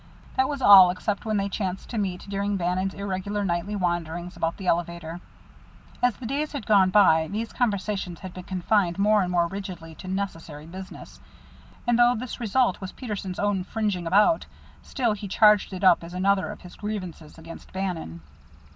That 0.35 0.49
was 0.49 0.63
all 0.63 0.89
except 0.89 1.25
when 1.25 1.37
they 1.37 1.47
chanced 1.47 1.91
to 1.91 1.99
meet 1.99 2.21
during 2.27 2.57
Bannon's 2.57 2.95
irregular 2.95 3.45
nightly 3.45 3.75
wanderings 3.75 4.35
about 4.35 4.57
the 4.57 4.65
elevator. 4.65 5.21
As 6.01 6.15
the 6.15 6.25
days 6.25 6.53
had 6.53 6.65
gone 6.65 6.89
by 6.89 7.27
these 7.27 7.53
conversations 7.53 8.21
had 8.21 8.33
been 8.33 8.45
confined 8.45 8.97
more 8.97 9.21
and 9.21 9.31
more 9.31 9.45
rigidly 9.45 9.93
to 10.01 10.07
necessary 10.07 10.65
business, 10.65 11.19
and 11.85 11.99
though 11.99 12.15
this 12.17 12.39
result 12.39 12.81
was 12.81 12.91
Peterson's 12.93 13.37
own 13.37 13.63
bringing 13.71 14.07
about, 14.07 14.47
still 14.81 15.13
he 15.13 15.27
charged 15.27 15.71
it 15.71 15.83
up 15.83 16.03
as 16.03 16.15
another 16.15 16.47
of 16.49 16.61
his 16.61 16.75
grievances 16.75 17.37
against 17.37 17.71
Bannon. 17.71 18.21